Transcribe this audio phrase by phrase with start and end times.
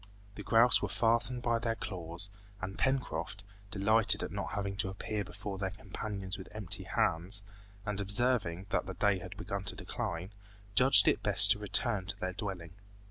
[0.33, 2.27] The grouse were fastened by their claws,
[2.59, 7.43] and Pencroft, delighted at not having to appear before their companions with empty hands,
[7.85, 10.31] and observing that the day had begun to decline,
[10.73, 12.73] judged it best to return to their dwelling.